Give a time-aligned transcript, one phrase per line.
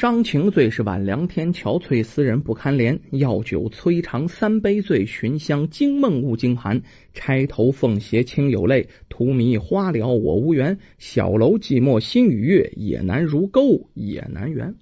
[0.00, 3.00] 伤情最是晚凉天，憔悴思人不堪怜。
[3.10, 6.80] 药酒摧肠三杯醉，寻香惊梦误惊寒。
[7.12, 10.78] 钗头凤斜清有泪，荼蘼花了我无缘。
[10.96, 14.74] 小楼寂寞心与月，也难如钩也难圆。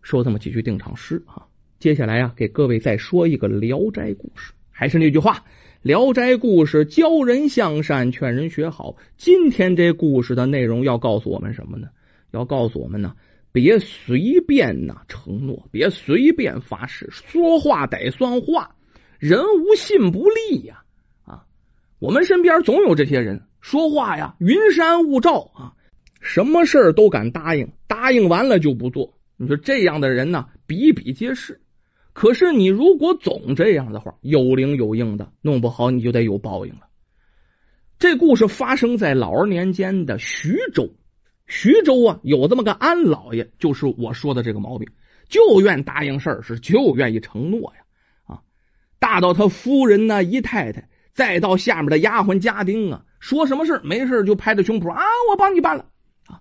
[0.00, 1.44] 说这么几句定场诗啊，
[1.78, 4.54] 接下来啊，给各位再说一个《聊斋》故事。
[4.70, 5.34] 还是那句话，
[5.82, 8.96] 《聊斋》故事教人向善，劝人学好。
[9.18, 11.88] 今天这故事的内容要告诉我们什么呢？
[12.30, 13.16] 要告诉我们呢。
[13.52, 18.76] 别随便呐承诺，别随便发誓，说话得算话。
[19.18, 20.84] 人无信不立呀！
[21.24, 21.44] 啊，
[21.98, 25.74] 我们身边总有这些人，说话呀云山雾罩啊，
[26.20, 29.18] 什么事儿都敢答应，答应完了就不做。
[29.36, 31.60] 你说这样的人呢，比比皆是。
[32.12, 36.88] 可是你如果总这样的话，有灵有应的，弄不好你就得有报应了。
[37.98, 40.94] 这故事发生在老二年间的徐州。
[41.50, 44.88] 徐州啊，有这么个安老爷，就是我说的这个毛病，
[45.28, 47.82] 就愿答应事儿，是就愿意承诺呀。
[48.24, 48.42] 啊，
[49.00, 55.86] 大到他夫人呢，姨太太，再到下面的丫鬟家丁啊，说什么事儿没事就拍着胸脯啊，我帮你办了
[56.28, 56.40] 啊。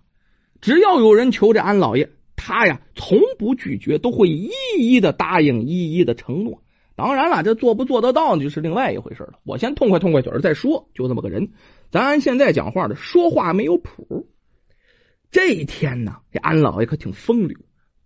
[0.61, 6.61] 只要有人求这安老爷，他呀从不拒绝，都会一一的答应，一一的承诺。
[6.95, 9.39] 当然了，这做不做得到就是另外一回事了。
[9.43, 11.49] 我先痛快痛快嘴儿再说，就这么个人。
[11.89, 14.29] 咱现在讲话的，说话没有谱。
[15.31, 17.57] 这一天呢，这安老爷可挺风流，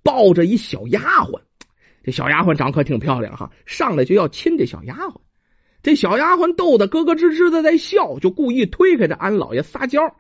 [0.03, 1.41] 抱着一小丫鬟。
[2.03, 5.21] 这小丫鬟长可挺漂亮哈，上来就要亲这小丫鬟。
[5.81, 10.15] 这小丫鬟逗得咯咯吱吱的在笑，就故意推开这安老爷撒娇，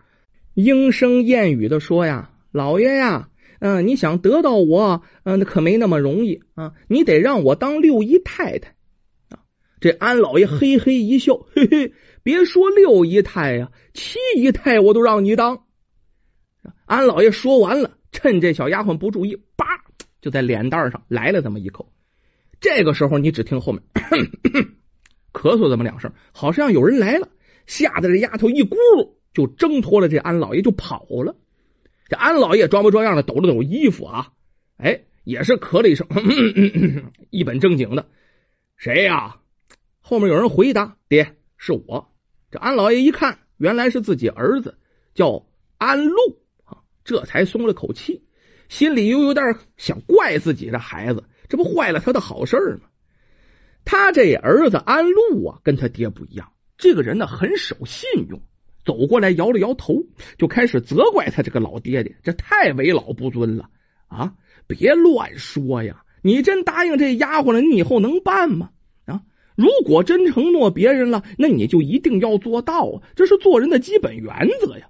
[0.53, 6.73] 莺声燕语的说呀：“老爷呀，嗯，你想得到我，嗯，那可没那么容易啊！
[6.87, 8.75] 你得让我当六姨太太
[9.29, 9.39] 啊！”
[9.81, 11.93] 这安老爷嘿嘿一笑，嘿嘿，
[12.23, 15.62] 别说六姨太呀，七姨太我都让你当。
[16.93, 19.65] 安老爷说完了，趁这小丫鬟不注意，叭
[20.21, 21.91] 就在脸蛋上来了这么一口。
[22.61, 23.81] 这个时候，你只听后面
[25.31, 27.29] 咳嗽这么两声，好像有人来了，
[27.65, 31.35] 吓得这丫头一咕噜就挣脱了这安老爷就跑了。
[32.09, 34.31] 这安老爷装模作样的抖了抖衣服啊，
[34.77, 36.07] 哎，也是咳了一声，
[37.31, 38.07] 一本正经的
[38.77, 39.37] ：“谁呀？”
[39.99, 42.13] 后面有人回答：“爹，是我。”
[42.51, 44.77] 这安老爷一看，原来是自己儿子，
[45.15, 45.47] 叫
[45.79, 46.42] 安禄。
[47.03, 48.23] 这才松了口气，
[48.69, 52.89] 心里又有点想怪自己这孩子，这不坏了他的好事吗？
[53.85, 58.41] 他这儿子安禄啊，跟他爹不一样，这个人呢很守信用。
[58.85, 60.03] 走过来摇了摇头，
[60.37, 63.69] 就开始责怪他这个老爹爹，这太为老不尊了
[64.07, 64.33] 啊！
[64.67, 66.03] 别乱说呀！
[66.21, 68.71] 你真答应这丫鬟了，你以后能办吗？
[69.05, 69.21] 啊！
[69.55, 73.01] 如果真承诺别人了，那你就一定要做到啊！
[73.15, 74.89] 这是做人的基本原则呀。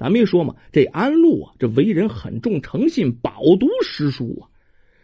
[0.00, 4.48] 咱没说嘛，这安禄啊，这为人很重诚信，饱读诗书啊。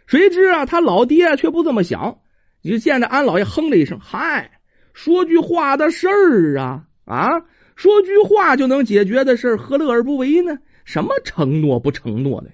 [0.07, 2.17] 谁知啊，他老爹却不这么想。
[2.63, 4.59] 就见着安老爷哼了一声：“嗨，
[4.93, 7.29] 说句话的事儿啊啊，
[7.75, 10.57] 说句话就能解决的事儿，何乐而不为呢？
[10.83, 12.49] 什么承诺不承诺的？”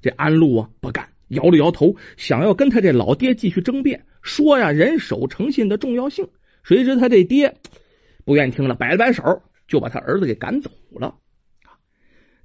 [0.00, 6.28] 这安禄啊，不干，摇了摇头，想要跟他这老爹继续争辩，说呀，人守诚信的重要性。
[6.62, 7.56] 谁知他这爹
[8.24, 11.16] 不愿听了，摆了摆手，就把他儿子给赶走了。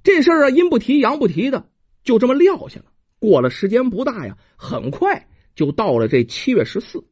[0.02, 1.68] 这事儿啊，阴不提阳不提的，
[2.02, 2.86] 就这么撂下了。
[3.18, 7.04] 过了时间不大呀，很快就到了这七月十四。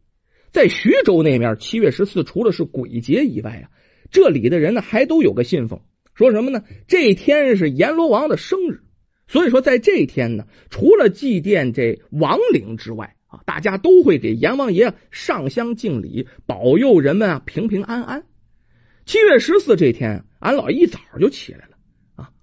[0.50, 3.70] 在徐州那面，七月十四除了是鬼节以外啊，
[4.10, 5.82] 这里的人呢还都有个信奉，
[6.14, 6.64] 说什么呢？
[6.86, 8.80] 这天是阎罗王的生日，
[9.26, 18.24] 所以说在这天呢，除了祭奠这亡灵之外啊，大家都会给阎王爷上香敬礼，保佑人们啊平平安安。
[19.04, 21.77] 七月十四这天，俺老一早就起来了。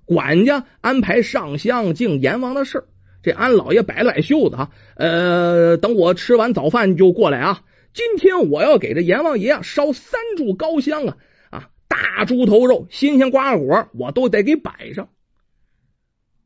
[0.05, 2.85] 管家安排上香敬阎王的事儿，
[3.23, 7.63] 这安老爷摆了摆袖子啊，呃，等我吃完早饭就过来啊。
[7.93, 11.17] 今天我要给这阎王爷啊烧三柱高香啊
[11.49, 15.09] 啊，大猪头肉、新鲜瓜果我都得给摆上。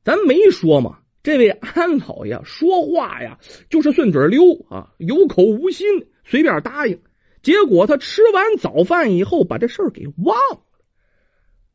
[0.03, 3.39] 咱没说嘛，这位安老爷说话呀
[3.69, 5.87] 就是顺嘴溜啊，有口无心，
[6.23, 7.01] 随便答应。
[7.41, 10.61] 结果他吃完早饭以后把这事儿给忘了，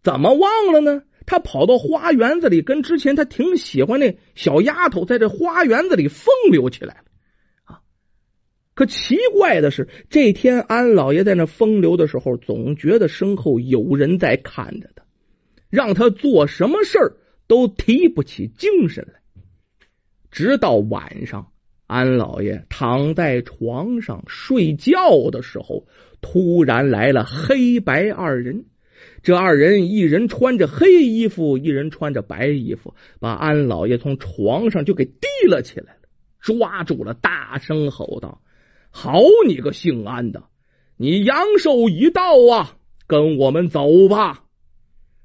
[0.03, 1.03] 怎么忘了呢？
[1.27, 7.05] 他跑到花园子里，跟之前他挺喜欢那小丫头在这花园子里风流起来了
[7.65, 7.81] 啊！
[8.75, 15.05] 可奇怪的是，这天安老爷在那风流的时候，总觉得身后有人在看着他，
[15.71, 17.17] 让他做什么事儿
[17.47, 19.21] 都提不起精神来。
[20.31, 21.53] 直到晚上，
[21.87, 25.87] 安老爷躺在床上睡觉的时候，
[26.21, 28.67] 突然来了黑白二人。
[29.25, 36.01] 这二人一人穿着黑衣服，一人穿着白衣服，把安老爷从床上就给提了起来了，
[36.41, 38.43] 抓住了，大声吼道
[38.93, 40.43] ：“好你个姓安的，
[40.99, 42.77] 你阳寿已到啊，
[43.07, 44.45] 跟我们走吧！”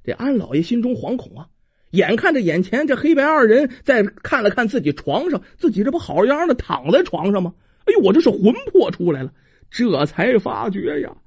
[0.05, 1.47] 这安老爷心中惶恐啊，
[1.91, 7.53] 眼看着眼前这黑白二人，再看了看自己床上，自己这不好样的躺在床上吗？
[7.83, 9.33] 哎呦，我这是魂魄出来了，
[9.69, 11.17] 这才发觉呀。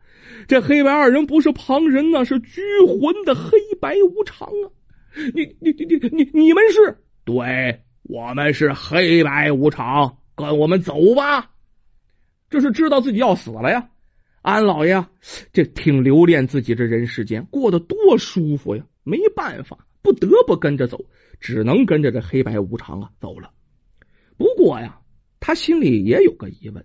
[0.48, 4.70] 这黑白二人不是旁人呐，是拘魂的黑白无常啊！
[5.34, 6.98] 你你你你你你们是？
[7.24, 11.50] 对，我们是黑白无常，跟我们走吧。
[12.50, 13.88] 这是知道自己要死了呀！
[14.42, 15.06] 安老爷，
[15.52, 21.04] 这挺留恋自己这人世间过得多舒服呀，没办法，不得不跟着走，
[21.40, 23.50] 只能跟着这黑白无常啊走了。
[24.36, 24.98] 不过呀，
[25.38, 26.84] 他心里也有个疑问。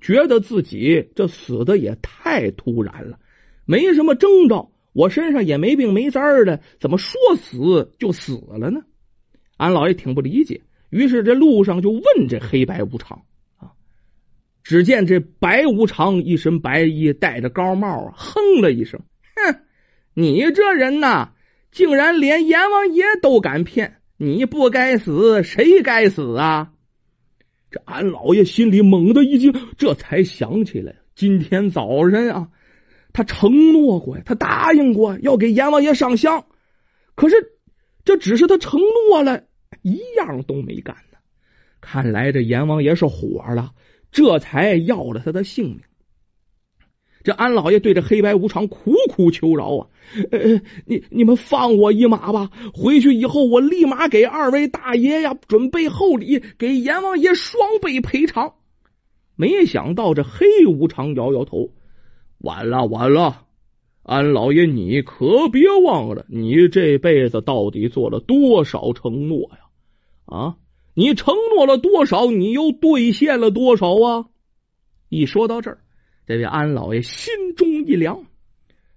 [0.00, 3.18] 觉得自己这死的也太突然了，
[3.64, 8.82] 没什么征兆，我身上也没病没灾的，怎么说死就死了呢？
[9.56, 13.22] 俺老爷挺不理解，于是这路上就问这黑白无常
[13.56, 13.72] 啊。
[14.62, 19.00] 只见这白无常一身白衣，戴着高帽，哼了一声
[19.36, 19.60] ：“哼，
[20.12, 21.32] 你这人呐，
[21.70, 23.98] 竟然连阎王爷都敢骗！
[24.16, 26.72] 你不该死，谁该死啊？”
[27.74, 32.48] 这俺老爷心里猛地一惊，这才想起来，今天早晨啊，
[33.12, 36.46] 他承诺过呀，他答应过要给阎王爷上香，
[37.16, 37.34] 可是
[38.04, 38.78] 这只是他承
[39.08, 39.42] 诺了，
[39.82, 41.18] 一样都没干呢。
[41.80, 43.72] 看来这阎王爷是火了，
[44.12, 45.80] 这才要了他的性命。
[47.24, 49.86] 这安老爷对着黑白无常苦苦求饶啊！
[50.30, 58.52] 呃，你你们放我一马吧，回去以后我立马给二位大爷呀准备厚礼，给阎王爷双倍赔偿。
[59.36, 61.70] 没想到这黑无常摇摇头，
[62.38, 63.46] 晚了晚了，
[64.02, 69.58] 安老爷你可别忘了，你这辈子到底做了多少承诺呀？
[70.26, 70.56] 啊，
[70.92, 72.30] 你承诺了多少？
[72.30, 74.26] 你又兑现了多少啊？
[75.08, 75.78] 一说到这儿。
[76.26, 78.24] 这位安老爷心中一凉，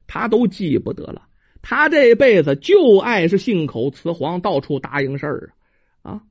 [0.07, 1.27] 他都记不得了。
[1.61, 5.53] 他这辈子就爱是信口雌黄，到处答应事儿
[6.01, 6.11] 啊！
[6.11, 6.21] 啊，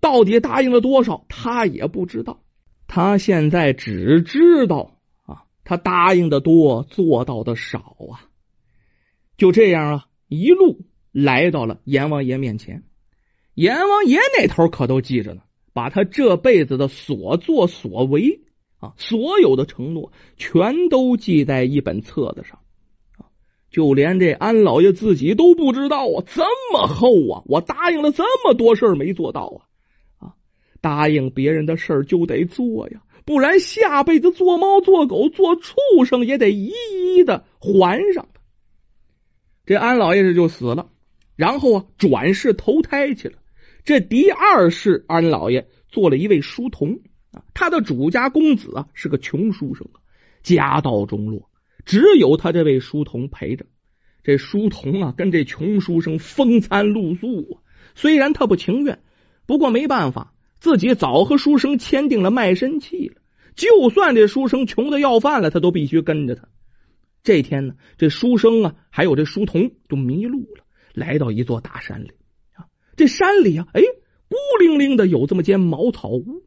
[0.00, 2.40] 到底答应了多少，他也不知道。
[2.88, 8.26] 他现在只知道啊，他答应的多，做到的少啊。
[9.36, 10.80] 就这样啊，一路
[11.12, 12.82] 来到了阎王爷面前。
[13.54, 15.42] 阎王爷那头可都记着呢，
[15.72, 18.40] 把他这辈子的所作所为。
[18.78, 22.60] 啊，所有的承诺全都记在一本册子上，
[23.16, 23.26] 啊，
[23.70, 27.42] 就连这安老爷自己都不知道啊，这么厚啊！
[27.46, 29.62] 我答应了这么多事儿没做到
[30.20, 30.34] 啊，啊，
[30.80, 36.72] 答应别人的事儿就得做呀，不然下辈子做猫做狗做畜生也得一
[37.16, 38.28] 一的还上。
[39.66, 40.88] 这安老爷这就死了，
[41.34, 43.38] 然后啊，转世投胎去了。
[43.82, 47.00] 这第二世安老爷做了一位书童。
[47.54, 49.86] 他的主家公子啊是个穷书生，
[50.42, 51.50] 家道中落，
[51.84, 53.66] 只有他这位书童陪着。
[54.24, 57.60] 这书童啊跟这穷书生风餐露宿啊，
[57.94, 59.00] 虽然他不情愿，
[59.46, 63.22] 不过没办法，自己早和书生签订了卖身契了。
[63.54, 66.48] 就算这书生穷的要饭了，他都必须跟着他。
[67.22, 70.64] 这天呢，这书生啊还有这书童都迷路了，
[70.94, 72.12] 来到一座大山里
[72.54, 72.66] 啊。
[72.96, 73.82] 这山里啊，哎，
[74.28, 76.42] 孤零零的有这么间茅草屋。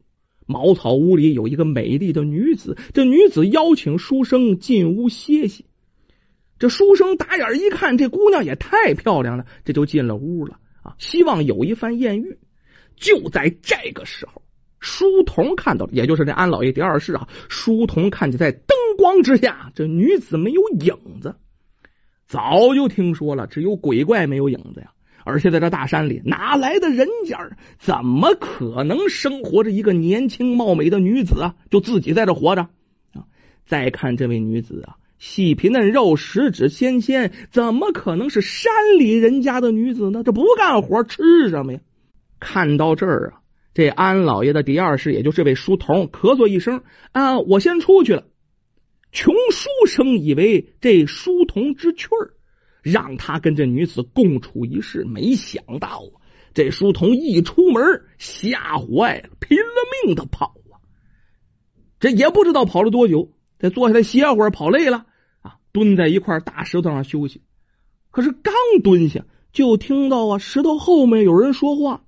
[0.46, 5.66] 茅草屋里有一个美丽的女子，这女子邀请书生进屋歇息。
[6.58, 12.38] 这书生打眼一看，这姑娘也太漂亮了，这就进了屋了啊，希望有一番艳遇。
[12.94, 14.42] 就在这个时候，
[14.78, 17.28] 书童看到了，也就是这安老爷第二世啊。
[17.48, 21.34] 书童看见在灯光之下，这女子没有影子，
[22.26, 24.92] 早就听说了，只有鬼怪没有影子呀。
[25.24, 27.38] 而且在这大山里，哪来的人家？
[27.78, 31.54] 怎么可能生活着一个年轻貌美的女子啊？
[31.70, 32.62] 就自己在这活着
[33.12, 33.24] 啊？
[33.66, 40.22] 再看这位女子啊，细皮嫩肉，十指纤纤，怎么可能是山里人家的女子呢？
[40.24, 41.80] 这不干活吃什么呀？
[42.40, 43.40] 看到这儿啊，
[43.72, 48.24] 这安老爷的第二世，也就是这位书童，咳嗽一声啊，我先出去了。
[49.12, 52.34] 穷书生以为这书童知趣儿。
[52.82, 56.18] 让他跟这女子共处一室，没想到啊，
[56.52, 60.82] 这书童一出门吓坏了，拼了命的跑啊！
[62.00, 65.06] 这也不知道跑了多久，再坐下来歇会儿，跑累了
[65.42, 67.42] 啊，蹲在一块大石头上休息。
[68.10, 72.02] 可是刚蹲下，就听到啊，石头后面有人说话：“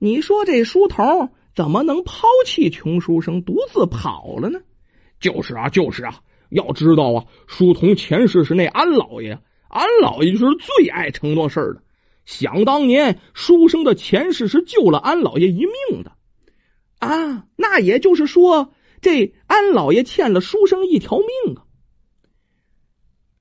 [0.00, 4.58] 你说这书童怎么能抛弃穷书生，独自跑了呢
[5.20, 9.38] ？”“就是啊，就是啊，要知道啊，书童前世是那安老爷。”
[9.72, 11.82] 俺老爷就是最爱承诺事儿的。
[12.24, 16.12] 想当年，书生的前世是救了俺老爷一命的
[17.00, 17.46] 啊！
[17.56, 21.64] 那也就是说，这俺老爷欠了书生一条命啊！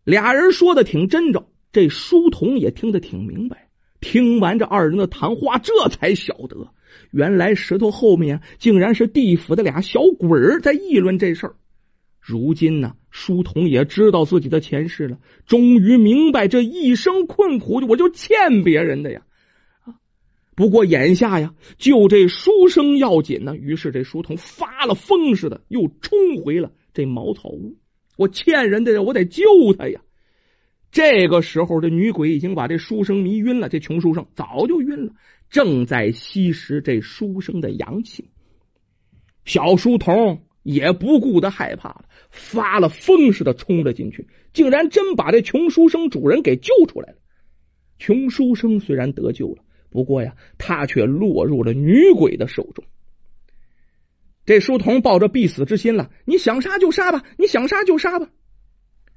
[0.03, 3.69] 俩人说的挺真着，这书童也听得挺明白。
[3.99, 6.73] 听完这二人的谈话，这才晓得，
[7.11, 11.55] 原来石头后面竟然是地府的俩小鬼儿在议论这事儿。
[12.21, 19.23] 如今呢，书童也知道自己的前世了，终于明白这一生困苦，我就欠别人的呀。
[19.83, 19.97] 啊，
[20.55, 23.57] 不过眼下呀，救这书生要紧呢。
[23.57, 27.79] 于是这书童发了疯似的，又冲回了这茅草屋。
[28.17, 29.43] 我欠人的，我得救
[29.75, 30.01] 他呀。
[30.91, 33.67] 这个时候，这女鬼已经把这书生迷晕了。
[33.67, 35.13] 这穷书生早就晕了，
[35.49, 38.29] 正在吸食这书生的阳气。
[39.43, 40.43] 小书童。
[40.63, 47.17] 也不顾得害怕了，发了疯似的冲了进去，竟然真把这穷书生主人给救出来了。
[47.97, 52.85] 穷书生虽然得救了，不过呀，他却落入了女鬼的手中。
[54.45, 58.29] 这书童抱着必死之心了，你想杀就杀吧，你想杀就杀吧，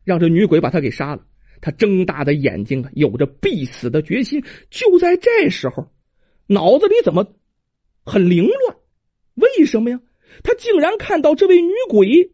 [0.04, 1.26] 让这女鬼把他给杀了。
[1.60, 4.44] 他睁大的眼睛啊，有着必死的决心。
[4.68, 5.90] 就在这时候，
[6.46, 7.34] 脑子里怎么
[8.04, 8.76] 很凌乱？
[9.34, 10.00] 为什么呀？
[10.42, 12.32] 他竟然看到这位女鬼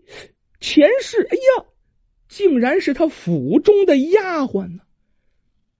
[0.60, 1.66] 前世，哎呀，
[2.28, 4.82] 竟然是他府中的丫鬟呢。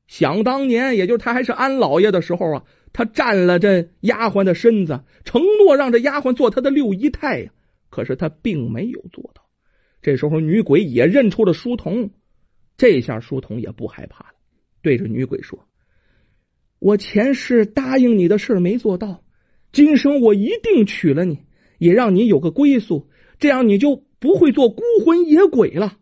[0.07, 7.53] 想当年，也就是他还是安老爷的时候啊，他占了这丫鬟的身子，承诺让这丫鬟做他的六姨太呀。
[7.91, 9.49] 可是他并没有做到。
[10.03, 12.11] 这时候，女鬼也认出了书童，
[12.77, 14.35] 这下书童也不害怕了，
[14.83, 15.69] 对着女鬼说
[16.79, 19.23] ：“我前世答应你的事没做到，
[19.73, 21.41] 今生我一定娶了你。”
[21.81, 23.09] 也让你有个归宿，
[23.39, 25.97] 这样你就不会做孤魂野鬼了。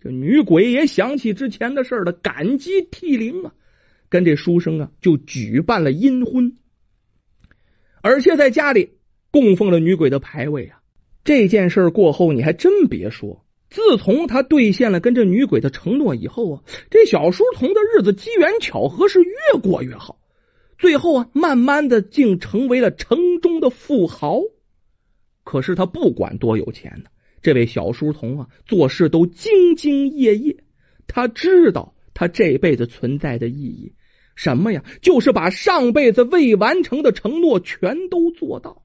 [0.00, 3.54] 这女鬼也想起之前的事儿了，感激涕零啊，
[4.08, 6.56] 跟这书生啊就举办了阴婚，
[8.02, 8.94] 而且在家里
[9.30, 10.80] 供奉了女鬼的牌位啊。
[11.22, 20.18] 这件事儿过后，你还真别说，自从他兑现了跟这女鬼的承诺以后啊，这小书童的日子机缘巧合是越过越好，
[20.76, 24.42] 最后啊，慢慢的竟成为了城中的富豪。
[25.48, 27.08] 可是他不管多有钱呢，
[27.40, 30.62] 这位小书童啊，做事都兢兢业业。
[31.06, 33.94] 他知道他这辈子存在的意义，
[34.36, 34.84] 什么呀？
[35.00, 38.82] 就是把上辈子未完成的承诺全都做到。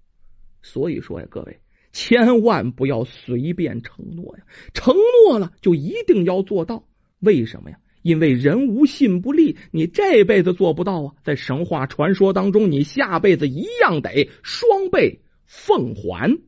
[0.62, 1.60] 所以说呀，各位
[1.92, 4.96] 千万不要随便承诺呀，承
[5.28, 6.86] 诺了就一定要做到。
[7.20, 7.78] 为什么呀？
[8.04, 16.40] 因为人无信不立，你这辈子做不到啊，在神话传说当中，你下辈子一样得双倍奉还。